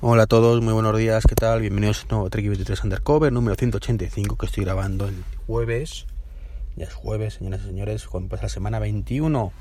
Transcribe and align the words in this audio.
Hola 0.00 0.22
a 0.22 0.26
todos, 0.28 0.62
muy 0.62 0.72
buenos 0.72 0.96
días, 0.96 1.24
¿qué 1.28 1.34
tal? 1.34 1.60
Bienvenidos 1.60 1.98
a 1.98 2.02
un 2.04 2.08
nuevo 2.10 2.30
Trek 2.30 2.46
23 2.46 2.84
Undercover 2.84 3.32
número 3.32 3.56
185 3.56 4.36
que 4.36 4.46
estoy 4.46 4.62
grabando 4.62 5.08
el 5.08 5.24
jueves. 5.48 6.06
Ya 6.76 6.84
es 6.84 6.94
jueves, 6.94 7.34
señoras 7.34 7.62
y 7.62 7.66
señores, 7.66 8.06
cuando 8.06 8.28
pasa 8.28 8.44
la 8.44 8.48
semana 8.48 8.78
21 8.78 9.52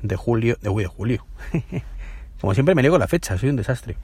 de 0.00 0.16
julio, 0.16 0.56
de, 0.62 0.70
de 0.70 0.86
julio. 0.86 1.26
Como 2.40 2.54
siempre 2.54 2.74
me 2.74 2.82
ligo 2.82 2.96
la 2.96 3.06
fecha, 3.06 3.36
soy 3.36 3.50
un 3.50 3.56
desastre. 3.56 3.98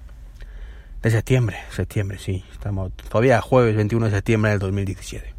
De 1.01 1.11
septiembre, 1.11 1.57
septiembre, 1.71 2.19
sí. 2.19 2.45
Estamos 2.53 2.93
todavía 3.09 3.41
jueves 3.41 3.75
21 3.75 4.05
de 4.05 4.13
septiembre 4.13 4.51
del 4.51 4.61
2017. 4.61 5.35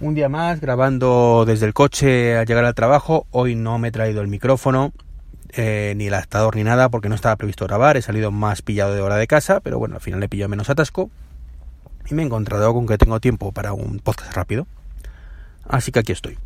Un 0.00 0.16
día 0.16 0.28
más 0.28 0.60
grabando 0.60 1.44
desde 1.46 1.66
el 1.66 1.74
coche 1.74 2.36
al 2.36 2.44
llegar 2.44 2.64
al 2.64 2.74
trabajo. 2.74 3.28
Hoy 3.30 3.54
no 3.54 3.78
me 3.78 3.88
he 3.88 3.92
traído 3.92 4.20
el 4.20 4.26
micrófono 4.26 4.92
eh, 5.52 5.94
ni 5.96 6.06
el 6.06 6.14
adaptador 6.14 6.56
ni 6.56 6.64
nada 6.64 6.88
porque 6.88 7.08
no 7.08 7.14
estaba 7.14 7.36
previsto 7.36 7.66
grabar, 7.66 7.96
he 7.96 8.02
salido 8.02 8.30
más 8.30 8.62
pillado 8.62 8.94
de 8.94 9.00
hora 9.00 9.16
de 9.16 9.26
casa, 9.26 9.60
pero 9.60 9.78
bueno, 9.78 9.96
al 9.96 10.00
final 10.00 10.22
he 10.22 10.28
pillado 10.28 10.48
menos 10.48 10.70
atasco 10.70 11.10
y 12.08 12.14
me 12.14 12.22
he 12.22 12.26
encontrado 12.26 12.72
con 12.72 12.86
que 12.86 12.98
tengo 12.98 13.20
tiempo 13.20 13.52
para 13.52 13.72
un 13.72 13.98
podcast 13.98 14.32
rápido. 14.34 14.66
Así 15.68 15.92
que 15.92 16.00
aquí 16.00 16.12
estoy. 16.12 16.38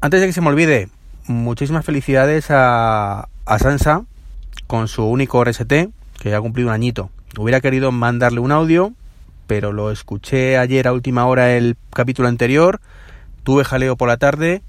Antes 0.00 0.20
de 0.20 0.26
que 0.26 0.32
se 0.32 0.40
me 0.40 0.48
olvide, 0.48 0.88
muchísimas 1.26 1.84
felicidades 1.84 2.50
a, 2.50 3.28
a 3.44 3.58
Sansa 3.58 4.04
con 4.66 4.88
su 4.88 5.04
único 5.04 5.42
RST, 5.44 5.72
que 6.20 6.34
ha 6.34 6.40
cumplido 6.40 6.68
un 6.68 6.74
añito. 6.74 7.10
Hubiera 7.38 7.60
querido 7.60 7.92
mandarle 7.92 8.40
un 8.40 8.52
audio, 8.52 8.92
pero 9.46 9.72
lo 9.72 9.90
escuché 9.90 10.58
ayer 10.58 10.88
a 10.88 10.92
última 10.92 11.26
hora 11.26 11.56
el 11.56 11.76
capítulo 11.90 12.28
anterior, 12.28 12.80
tuve 13.44 13.64
jaleo 13.64 13.96
por 13.96 14.08
la 14.08 14.18
tarde 14.18 14.62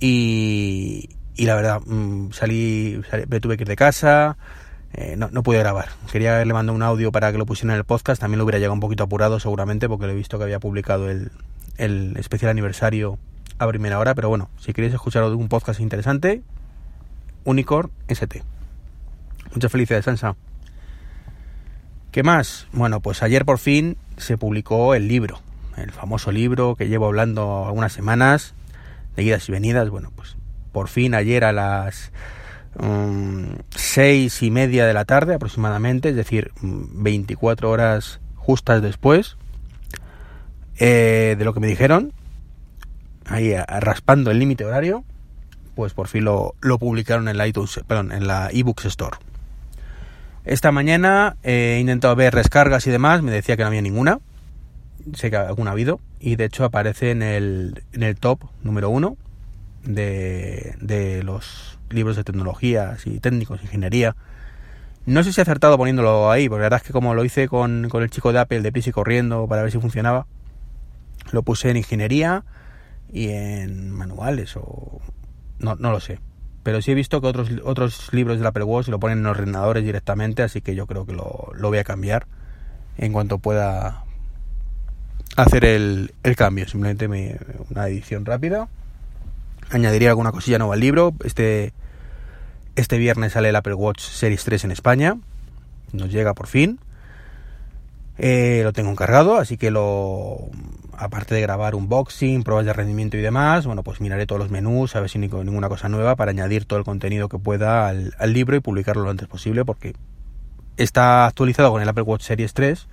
y, 0.00 1.10
y 1.38 1.46
la 1.46 1.54
verdad, 1.54 1.80
mm, 1.86 2.32
salí, 2.32 3.00
me 3.28 3.40
tuve 3.40 3.56
que 3.56 3.62
ir 3.62 3.68
de 3.68 3.76
casa, 3.76 4.36
eh, 4.92 5.14
no, 5.16 5.30
no 5.30 5.44
pude 5.44 5.60
grabar. 5.60 5.88
Quería 6.10 6.34
haberle 6.34 6.52
mandado 6.52 6.74
un 6.74 6.82
audio 6.82 7.12
para 7.12 7.30
que 7.30 7.38
lo 7.38 7.46
pusiera 7.46 7.72
en 7.72 7.78
el 7.78 7.84
podcast, 7.84 8.20
también 8.20 8.38
lo 8.38 8.44
hubiera 8.44 8.58
llegado 8.58 8.74
un 8.74 8.80
poquito 8.80 9.04
apurado 9.04 9.38
seguramente 9.38 9.88
porque 9.88 10.06
lo 10.06 10.12
he 10.12 10.16
visto 10.16 10.36
que 10.36 10.44
había 10.44 10.58
publicado 10.58 11.08
el, 11.08 11.30
el 11.76 12.16
especial 12.18 12.50
aniversario 12.50 13.18
a 13.58 13.68
primera 13.68 14.00
hora, 14.00 14.16
pero 14.16 14.28
bueno, 14.28 14.50
si 14.58 14.72
queréis 14.72 14.92
escuchar 14.92 15.22
un 15.22 15.48
podcast 15.48 15.78
interesante, 15.78 16.42
Unicorn 17.44 17.90
ST. 18.08 18.42
Muchas 19.54 19.70
felicidades, 19.70 20.06
Sansa. 20.06 20.34
¿Qué 22.10 22.24
más? 22.24 22.66
Bueno, 22.72 23.00
pues 23.00 23.22
ayer 23.22 23.44
por 23.44 23.58
fin 23.58 23.96
se 24.16 24.36
publicó 24.36 24.96
el 24.96 25.06
libro, 25.06 25.40
el 25.76 25.92
famoso 25.92 26.32
libro 26.32 26.74
que 26.74 26.88
llevo 26.88 27.06
hablando 27.06 27.64
algunas 27.64 27.92
semanas, 27.92 28.54
de 29.14 29.22
idas 29.22 29.48
y 29.48 29.52
venidas. 29.52 29.88
Bueno, 29.88 30.10
pues 30.16 30.36
por 30.72 30.88
fin 30.88 31.14
ayer 31.14 31.44
a 31.44 31.52
las 31.52 32.12
um, 32.78 33.56
seis 33.70 34.42
y 34.42 34.50
media 34.50 34.86
de 34.86 34.94
la 34.94 35.04
tarde 35.04 35.34
aproximadamente, 35.34 36.10
es 36.10 36.16
decir, 36.16 36.52
24 36.62 37.70
horas 37.70 38.20
justas 38.36 38.82
después 38.82 39.36
eh, 40.78 41.34
de 41.38 41.44
lo 41.44 41.52
que 41.52 41.60
me 41.60 41.66
dijeron, 41.66 42.12
ahí 43.26 43.54
raspando 43.66 44.30
el 44.30 44.38
límite 44.38 44.64
horario, 44.64 45.04
pues 45.74 45.92
por 45.92 46.08
fin 46.08 46.24
lo, 46.24 46.54
publicaron 46.78 47.28
en 47.28 47.36
la 47.36 47.46
iTunes, 47.46 47.80
perdón, 47.86 48.12
en 48.12 48.26
la 48.26 48.50
eBooks 48.52 48.86
Store. 48.86 49.18
Esta 50.44 50.72
mañana 50.72 51.36
he 51.42 51.78
intentado 51.80 52.16
ver 52.16 52.34
descargas 52.34 52.86
y 52.86 52.90
demás, 52.90 53.22
me 53.22 53.30
decía 53.30 53.56
que 53.56 53.62
no 53.62 53.68
había 53.68 53.82
ninguna, 53.82 54.20
sé 55.14 55.30
que 55.30 55.36
alguna 55.36 55.70
ha 55.70 55.72
habido, 55.72 56.00
y 56.20 56.36
de 56.36 56.46
hecho 56.46 56.64
aparece 56.64 57.10
en 57.10 57.22
el, 57.22 57.82
en 57.92 58.02
el 58.02 58.16
top 58.16 58.44
número 58.62 58.88
uno 58.88 59.16
de, 59.84 61.22
los 61.24 61.78
libros 61.90 62.16
de 62.16 62.24
tecnologías 62.24 63.06
y 63.06 63.20
técnicos, 63.20 63.62
ingeniería. 63.62 64.16
No 65.06 65.22
sé 65.22 65.32
si 65.32 65.40
he 65.40 65.42
acertado 65.42 65.78
poniéndolo 65.78 66.30
ahí, 66.30 66.48
porque 66.48 66.60
la 66.60 66.66
verdad 66.66 66.80
es 66.82 66.86
que 66.86 66.92
como 66.92 67.14
lo 67.14 67.24
hice 67.24 67.48
con, 67.48 67.88
con 67.88 68.02
el 68.02 68.10
chico 68.10 68.32
de 68.32 68.40
Apple 68.40 68.60
de 68.60 68.72
pis 68.72 68.86
y 68.88 68.92
corriendo 68.92 69.46
para 69.48 69.62
ver 69.62 69.72
si 69.72 69.78
funcionaba, 69.78 70.26
lo 71.32 71.42
puse 71.42 71.70
en 71.70 71.78
ingeniería 71.78 72.44
y 73.12 73.28
en 73.28 73.90
manuales 73.90 74.56
o... 74.56 75.00
No, 75.58 75.74
no 75.76 75.90
lo 75.90 76.00
sé. 76.00 76.20
Pero 76.62 76.82
sí 76.82 76.92
he 76.92 76.94
visto 76.94 77.20
que 77.20 77.26
otros, 77.26 77.48
otros 77.64 78.12
libros 78.12 78.38
del 78.38 78.46
Apple 78.46 78.64
Watch 78.64 78.88
lo 78.88 79.00
ponen 79.00 79.18
en 79.18 79.26
ordenadores 79.26 79.82
directamente, 79.84 80.42
así 80.42 80.60
que 80.60 80.74
yo 80.74 80.86
creo 80.86 81.06
que 81.06 81.12
lo, 81.12 81.50
lo 81.54 81.68
voy 81.68 81.78
a 81.78 81.84
cambiar 81.84 82.26
en 82.98 83.12
cuanto 83.12 83.38
pueda 83.38 84.04
hacer 85.36 85.64
el, 85.64 86.14
el 86.22 86.36
cambio. 86.36 86.68
Simplemente 86.68 87.08
me, 87.08 87.38
una 87.70 87.88
edición 87.88 88.24
rápida 88.24 88.68
añadiría 89.70 90.10
alguna 90.10 90.32
cosilla 90.32 90.58
nueva 90.58 90.74
al 90.74 90.80
libro. 90.80 91.14
Este, 91.24 91.72
este 92.76 92.98
viernes 92.98 93.32
sale 93.32 93.50
el 93.50 93.56
Apple 93.56 93.74
Watch 93.74 94.00
Series 94.00 94.44
3 94.44 94.64
en 94.64 94.70
España. 94.70 95.16
Nos 95.92 96.10
llega 96.10 96.34
por 96.34 96.46
fin. 96.46 96.78
Eh, 98.18 98.62
lo 98.64 98.72
tengo 98.72 98.90
encargado, 98.90 99.36
así 99.36 99.56
que 99.56 99.70
lo 99.70 100.50
aparte 100.98 101.36
de 101.36 101.40
grabar 101.40 101.76
unboxing, 101.76 102.42
pruebas 102.42 102.66
de 102.66 102.72
rendimiento 102.72 103.16
y 103.16 103.20
demás, 103.20 103.66
bueno, 103.66 103.84
pues 103.84 104.00
miraré 104.00 104.26
todos 104.26 104.40
los 104.40 104.50
menús, 104.50 104.96
a 104.96 105.00
ver 105.00 105.08
si 105.08 105.20
ninguna 105.20 105.68
cosa 105.68 105.88
nueva 105.88 106.16
para 106.16 106.32
añadir 106.32 106.64
todo 106.64 106.80
el 106.80 106.84
contenido 106.84 107.28
que 107.28 107.38
pueda 107.38 107.86
al, 107.86 108.32
libro 108.32 108.56
y 108.56 108.60
publicarlo 108.60 109.04
lo 109.04 109.10
antes 109.10 109.28
posible 109.28 109.64
porque 109.64 109.94
está 110.76 111.26
actualizado 111.26 111.70
con 111.70 111.80
el 111.80 111.88
Apple 111.88 112.02
Watch 112.02 112.22
Series 112.22 112.52
3, 112.52 112.88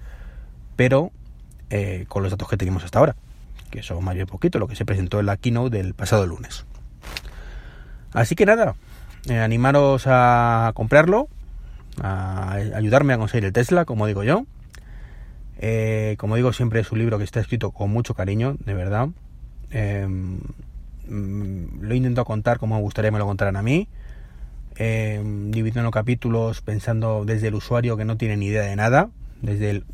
pero 0.75 1.11
eh, 1.71 2.05
con 2.07 2.21
los 2.21 2.31
datos 2.31 2.47
que 2.47 2.57
tenemos 2.57 2.83
hasta 2.83 2.99
ahora 2.99 3.15
que 3.75 3.81
eso 3.81 3.99
más 4.01 4.15
bien 4.15 4.27
poquito, 4.27 4.57
lo 4.57 4.67
que 4.67 4.75
se 4.75 4.85
presentó 4.85 5.19
en 5.19 5.27
la 5.27 5.37
keynote 5.37 5.77
del 5.77 5.93
pasado 5.93 6.25
lunes. 6.25 6.65
Así 8.13 8.35
que 8.35 8.45
nada, 8.45 8.75
eh, 9.27 9.39
animaros 9.39 10.05
a 10.07 10.71
comprarlo, 10.73 11.27
a 12.01 12.53
ayudarme 12.53 13.13
a 13.13 13.17
conseguir 13.17 13.45
el 13.45 13.53
Tesla, 13.53 13.85
como 13.85 14.07
digo 14.07 14.23
yo. 14.23 14.45
Eh, 15.57 16.15
como 16.17 16.35
digo, 16.35 16.53
siempre 16.53 16.79
es 16.79 16.91
un 16.91 16.99
libro 16.99 17.17
que 17.17 17.23
está 17.23 17.39
escrito 17.39 17.71
con 17.71 17.91
mucho 17.91 18.13
cariño, 18.13 18.55
de 18.65 18.73
verdad. 18.73 19.09
Em, 19.71 20.39
mm, 21.07 21.81
lo 21.81 21.93
he 21.93 21.97
intentado 21.97 22.25
contar 22.25 22.57
como 22.59 22.75
me 22.75 22.81
gustaría 22.81 23.09
que 23.09 23.13
me 23.13 23.19
lo 23.19 23.25
contaran 23.25 23.57
a 23.57 23.61
mí. 23.61 23.87
Eh, 24.77 25.21
dividiendo 25.51 25.89
capítulos 25.91 26.61
pensando 26.61 27.23
desde 27.23 27.47
el 27.47 27.55
usuario 27.55 27.95
que 27.95 28.03
no 28.03 28.17
tiene 28.17 28.35
ni 28.35 28.47
idea 28.47 28.63
de 28.63 28.75
nada, 28.75 29.09
desde 29.41 29.69
el, 29.69 29.85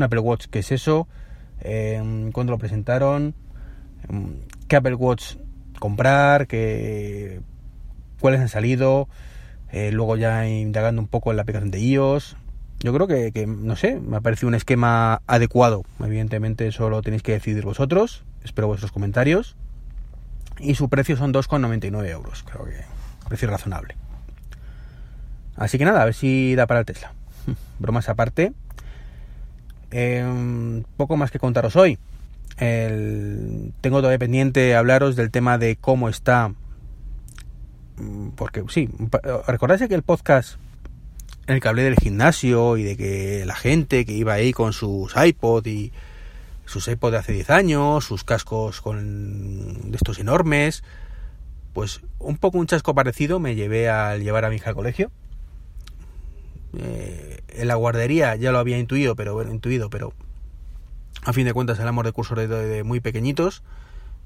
Apple 0.00 0.20
Watch, 0.20 0.46
¿qué 0.46 0.60
es 0.60 0.72
eso? 0.72 1.08
Eh, 1.60 2.30
cuándo 2.32 2.52
lo 2.52 2.58
presentaron, 2.58 3.34
em, 4.08 4.40
qué 4.68 4.76
Apple 4.76 4.94
Watch 4.94 5.36
comprar, 5.78 6.46
qué, 6.46 7.40
cuáles 8.20 8.40
han 8.40 8.48
salido, 8.48 9.08
eh, 9.70 9.90
luego 9.92 10.16
ya 10.16 10.48
indagando 10.48 11.00
un 11.00 11.08
poco 11.08 11.30
en 11.30 11.36
la 11.36 11.42
aplicación 11.42 11.70
de 11.70 11.80
iOS. 11.80 12.36
Yo 12.80 12.92
creo 12.92 13.06
que, 13.06 13.46
no 13.46 13.74
sé, 13.74 13.98
me 14.00 14.18
ha 14.18 14.20
parecido 14.20 14.48
un 14.48 14.54
esquema 14.54 15.22
adecuado. 15.26 15.84
Evidentemente 15.98 16.66
eso 16.66 16.90
lo 16.90 17.02
tenéis 17.02 17.22
que 17.22 17.32
decidir 17.32 17.64
vosotros. 17.64 18.24
Espero 18.44 18.66
vuestros 18.68 18.92
comentarios. 18.92 19.56
Y 20.58 20.74
su 20.74 20.88
precio 20.88 21.16
son 21.16 21.32
2,99 21.32 22.08
euros. 22.08 22.42
Creo 22.42 22.66
que 22.66 22.84
precio 23.28 23.48
razonable. 23.48 23.96
Así 25.56 25.78
que 25.78 25.84
nada, 25.84 26.02
a 26.02 26.04
ver 26.04 26.14
si 26.14 26.54
da 26.54 26.66
para 26.66 26.80
el 26.80 26.86
Tesla. 26.86 27.12
Bromas 27.78 28.08
aparte. 28.08 28.52
Eh, 29.90 30.82
poco 30.96 31.16
más 31.16 31.30
que 31.30 31.38
contaros 31.38 31.76
hoy. 31.76 31.98
tengo 32.56 33.98
todavía 33.98 34.18
pendiente 34.18 34.74
hablaros 34.74 35.16
del 35.16 35.30
tema 35.30 35.58
de 35.58 35.76
cómo 35.76 36.08
está. 36.08 36.52
Mm, 37.96 38.30
porque 38.30 38.64
sí, 38.68 38.88
recordáis 39.46 39.86
que 39.88 39.94
el 39.94 40.02
podcast 40.02 40.56
en 41.46 41.54
el 41.54 41.60
que 41.60 41.68
hablé 41.68 41.82
del 41.82 41.96
gimnasio 41.96 42.76
y 42.76 42.82
de 42.82 42.96
que 42.96 43.44
la 43.46 43.54
gente 43.54 44.04
que 44.04 44.12
iba 44.12 44.32
ahí 44.34 44.52
con 44.52 44.72
sus 44.72 45.14
iPod 45.16 45.66
y 45.66 45.92
sus 46.64 46.88
iPod 46.88 47.12
de 47.12 47.18
hace 47.18 47.32
10 47.32 47.50
años, 47.50 48.04
sus 48.04 48.24
cascos 48.24 48.80
con 48.80 49.90
de 49.92 49.96
estos 49.96 50.18
enormes, 50.18 50.82
pues 51.72 52.00
un 52.18 52.36
poco 52.38 52.58
un 52.58 52.66
chasco 52.66 52.94
parecido 52.94 53.38
me 53.38 53.54
llevé 53.54 53.88
al 53.88 54.22
llevar 54.22 54.44
a 54.44 54.50
mi 54.50 54.56
hija 54.56 54.70
al 54.70 54.74
colegio 54.74 55.10
eh, 56.78 57.35
en 57.48 57.68
la 57.68 57.74
guardería 57.74 58.36
ya 58.36 58.52
lo 58.52 58.58
había 58.58 58.78
intuido, 58.78 59.16
pero 59.16 59.42
intuido, 59.42 59.90
pero 59.90 60.12
a 61.24 61.32
fin 61.32 61.44
de 61.44 61.52
cuentas 61.52 61.78
hablamos 61.78 62.04
de 62.04 62.12
cursos 62.12 62.36
de, 62.36 62.84
muy 62.84 63.00
pequeñitos, 63.00 63.62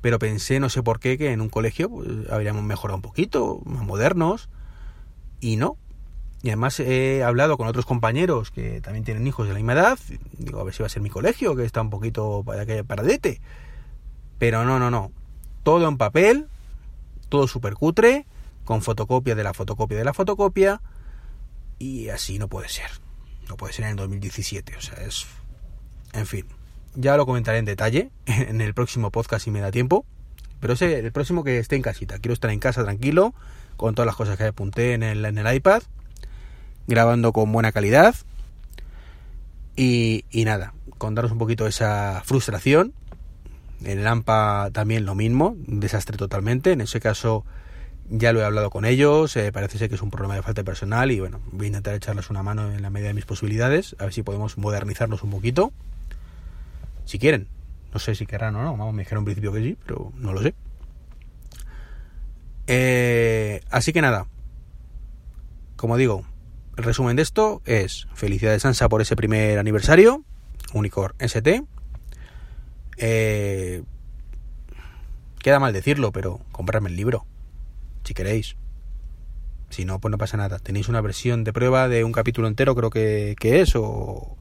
pero 0.01 0.19
pensé, 0.19 0.61
no 0.61 0.69
sé 0.69 0.83
por 0.83 1.01
qué, 1.01 1.17
que 1.19 1.33
en 1.33 1.41
un 1.41 1.49
colegio 1.49 1.89
pues, 1.89 2.09
habríamos 2.31 2.63
mejorado 2.63 2.97
un 2.97 3.03
poquito, 3.03 3.61
más 3.65 3.85
modernos, 3.85 4.49
y 5.41 5.57
no. 5.57 5.77
Y 6.43 6.49
además 6.49 6.81
he 6.81 7.23
hablado 7.23 7.59
con 7.59 7.69
otros 7.69 7.85
compañeros 7.85 8.51
que 8.51 8.81
también 8.81 9.05
tienen 9.05 9.27
hijos 9.27 9.47
de 9.47 9.53
la 9.53 9.59
misma 9.59 9.75
edad, 9.75 9.99
digo, 10.39 10.61
a 10.61 10.65
ver 10.65 10.75
si 10.75 10.83
va 10.83 10.87
a 10.87 10.91
ser 10.91 11.03
mi 11.03 11.11
colegio, 11.11 11.55
que 11.55 11.65
está 11.65 11.83
un 11.83 11.91
poquito 11.91 12.43
para 12.45 12.65
que 12.65 12.83
paradete. 12.83 13.41
Pero 14.39 14.65
no, 14.65 14.79
no, 14.79 14.91
no. 14.91 15.13
Todo 15.63 15.87
en 15.87 15.99
papel, 15.99 16.49
todo 17.29 17.47
súper 17.47 17.75
cutre, 17.75 18.27
con 18.65 18.81
fotocopia 18.81 19.35
de 19.35 19.45
la 19.45 19.53
fotocopia 19.53 19.99
de 19.99 20.05
la 20.05 20.15
fotocopia, 20.15 20.81
y 21.79 22.09
así 22.09 22.39
no 22.39 22.49
puede 22.49 22.69
ser. 22.69 22.91
No 23.51 23.57
puede 23.57 23.73
ser 23.73 23.87
en 23.87 23.91
el 23.91 23.97
2017. 23.97 24.77
O 24.77 24.81
sea, 24.81 25.05
es... 25.05 25.27
En 26.13 26.27
fin. 26.27 26.47
Ya 26.95 27.17
lo 27.17 27.27
comentaré 27.27 27.59
en 27.59 27.65
detalle 27.65 28.11
en 28.27 28.61
el 28.61 28.75
próximo 28.75 29.11
podcast 29.11 29.45
si 29.45 29.51
me 29.51 29.61
da 29.61 29.73
tiempo. 29.73 30.07
Pero 30.61 30.75
ese, 30.75 31.01
el 31.01 31.11
próximo 31.11 31.43
que 31.43 31.59
esté 31.59 31.75
en 31.75 31.83
casita. 31.83 32.19
Quiero 32.21 32.33
estar 32.33 32.51
en 32.51 32.61
casa 32.61 32.85
tranquilo, 32.85 33.35
con 33.77 33.97
todas 33.97 34.07
las 34.07 34.15
cosas 34.15 34.39
que 34.39 34.45
apunté 34.45 34.95
en 34.95 35.03
el, 35.03 35.25
en 35.25 35.37
el 35.37 35.53
iPad. 35.53 35.83
grabando 36.87 37.33
con 37.33 37.51
buena 37.51 37.73
calidad. 37.73 38.15
Y, 39.75 40.25
y 40.31 40.45
nada, 40.45 40.75
contaros 40.99 41.33
un 41.33 41.39
poquito 41.39 41.67
esa 41.67 42.23
frustración. 42.25 42.95
En 43.83 43.99
el 43.99 44.07
AMPA 44.07 44.71
también 44.73 45.07
lo 45.07 45.17
mismo, 45.17 45.57
desastre 45.67 46.17
totalmente. 46.17 46.71
En 46.71 46.83
ese 46.83 47.01
caso 47.01 47.45
ya 48.11 48.33
lo 48.33 48.41
he 48.41 48.45
hablado 48.45 48.71
con 48.71 48.85
ellos, 48.85 49.37
eh, 49.37 49.53
parece 49.53 49.79
ser 49.79 49.89
que 49.89 49.95
es 49.95 50.03
un 50.03 50.11
problema 50.11 50.35
de 50.35 50.43
falta 50.43 50.63
de 50.63 50.65
personal 50.65 51.13
y 51.13 51.21
bueno, 51.21 51.41
voy 51.53 51.67
a 51.67 51.69
intentar 51.69 51.95
echarles 51.95 52.29
una 52.29 52.43
mano 52.43 52.71
en 52.73 52.83
la 52.83 52.91
medida 52.91 53.09
de 53.09 53.15
mis 53.15 53.25
posibilidades, 53.25 53.95
a 54.01 54.05
ver 54.05 54.13
si 54.13 54.25
podemos 54.25 54.59
modernizarnos 54.59 55.23
un 55.23 55.31
poquito. 55.31 55.73
Si 57.05 57.21
quieren, 57.21 57.47
no 57.95 58.01
sé 58.01 58.17
si 58.17 58.27
querrán 58.27 58.57
o 58.57 58.63
no, 58.65 58.77
vamos, 58.77 58.95
me 58.95 59.03
dijeron 59.03 59.23
en 59.23 59.27
principio 59.27 59.53
que 59.53 59.63
sí, 59.63 59.79
pero 59.87 60.13
no 60.17 60.33
lo 60.33 60.43
sé. 60.43 60.55
Eh, 62.67 63.63
así 63.71 63.93
que 63.93 64.03
nada, 64.03 64.27
como 65.77 65.97
digo, 65.97 66.25
el 66.77 66.85
resumen 66.85 67.15
de 67.15 67.23
esto 67.23 67.63
es 67.65 68.09
felicidades 68.15 68.63
Sansa 68.63 68.89
por 68.89 69.03
ese 69.03 69.15
primer 69.15 69.59
aniversario, 69.59 70.25
Unicorn 70.73 71.15
ST. 71.21 71.63
Eh, 72.97 73.83
queda 75.39 75.61
mal 75.61 75.73
decirlo, 75.73 76.11
pero 76.11 76.41
comprarme 76.53 76.91
el 76.91 76.97
libro, 76.97 77.25
si 78.11 78.15
queréis. 78.15 78.57
Si 79.69 79.85
no, 79.85 80.01
pues 80.01 80.11
no 80.11 80.19
pasa 80.19 80.37
nada. 80.37 80.59
Tenéis 80.59 80.89
una 80.89 81.01
versión 81.01 81.45
de 81.45 81.53
prueba 81.53 81.87
de 81.87 82.03
un 82.03 82.11
capítulo 82.11 82.49
entero, 82.49 82.75
creo 82.75 82.91
que, 82.91 83.37
que 83.39 83.61
es, 83.61 83.77
o, 83.77 84.37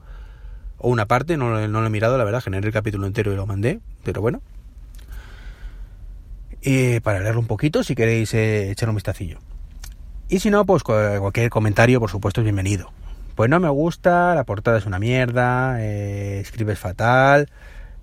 una 0.80 1.06
parte, 1.06 1.38
no, 1.38 1.68
no, 1.68 1.81
lo 1.81 1.86
he 1.86 1.89
mirado, 1.92 2.18
la 2.18 2.24
verdad, 2.24 2.42
generé 2.42 2.66
el 2.66 2.74
capítulo 2.74 3.06
entero 3.06 3.31
y 3.31 3.36
lo 3.36 3.45
mandé, 3.45 3.80
pero 4.04 4.21
bueno. 4.21 4.42
Y 6.63 7.00
para 7.01 7.19
leerlo 7.19 7.42
un 7.42 7.45
poquito, 7.45 7.83
si 7.83 7.94
queréis 7.94 8.33
eh, 8.33 8.71
echar 8.71 8.89
un 8.89 8.95
vistacillo. 8.95 9.38
Y 10.30 10.39
si 10.39 10.50
no, 10.50 10.66
pues 10.66 10.81
cualquier 10.81 11.51
comentario, 11.51 12.00
por 12.00 12.10
supuesto, 12.10 12.42
es 12.42 12.45
bienvenido. 12.45 12.92
Pues 13.36 13.51
no 13.51 13.60
me 13.60 13.69
gusta, 13.69 14.33
la 14.33 14.45
portada 14.45 14.80
es 14.80 14.88
una 14.88 14.98
mierda, 14.98 15.77
eh, 15.80 16.39
escribes 16.39 16.80
fatal, 16.80 17.50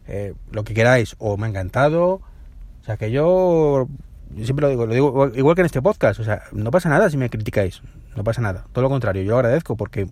eh, 0.06 0.32
lo 0.52 0.62
que 0.62 0.74
queráis, 0.74 1.16
o 1.18 1.36
me 1.36 1.46
ha 1.46 1.50
encantado. 1.50 2.20
O 2.82 2.84
sea 2.84 2.96
que 2.96 3.10
yo, 3.10 3.88
siempre 4.44 4.64
lo 4.64 4.68
digo, 4.68 4.86
lo 4.86 4.94
digo 4.94 5.28
igual 5.34 5.54
que 5.54 5.62
en 5.62 5.66
este 5.66 5.82
podcast, 5.82 6.20
o 6.20 6.24
sea, 6.24 6.42
no 6.52 6.70
pasa 6.70 6.88
nada 6.88 7.08
si 7.10 7.16
me 7.16 7.30
criticáis, 7.30 7.82
no 8.16 8.24
pasa 8.24 8.40
nada. 8.42 8.66
Todo 8.72 8.82
lo 8.82 8.88
contrario, 8.88 9.22
yo 9.22 9.36
agradezco 9.36 9.76
porque 9.76 10.08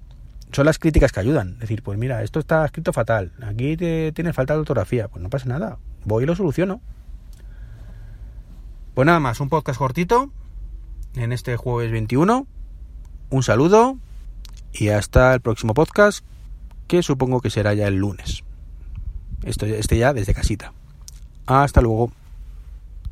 son 0.52 0.66
las 0.66 0.78
críticas 0.78 1.12
que 1.12 1.20
ayudan. 1.20 1.58
Decir, 1.58 1.82
pues 1.82 1.98
mira, 1.98 2.22
esto 2.22 2.40
está 2.40 2.64
escrito 2.64 2.92
fatal, 2.92 3.32
aquí 3.42 3.76
te, 3.76 4.12
tienes 4.12 4.34
falta 4.34 4.54
de 4.54 4.60
ortografía, 4.60 5.08
pues 5.08 5.22
no 5.22 5.30
pasa 5.30 5.46
nada, 5.48 5.78
voy 6.04 6.24
y 6.24 6.26
lo 6.26 6.36
soluciono. 6.36 6.80
Pues 8.94 9.06
nada 9.06 9.20
más, 9.20 9.40
un 9.40 9.48
podcast 9.48 9.78
cortito 9.78 10.30
en 11.16 11.32
este 11.32 11.56
jueves 11.56 11.90
21. 11.90 12.46
Un 13.30 13.42
saludo 13.42 13.98
y 14.72 14.88
hasta 14.88 15.34
el 15.34 15.40
próximo 15.40 15.74
podcast, 15.74 16.24
que 16.86 17.02
supongo 17.02 17.40
que 17.40 17.50
será 17.50 17.74
ya 17.74 17.88
el 17.88 17.96
lunes. 17.96 18.44
Esto, 19.42 19.66
este 19.66 19.98
ya 19.98 20.12
desde 20.12 20.34
casita. 20.34 20.72
Hasta 21.46 21.80
luego. 21.80 22.12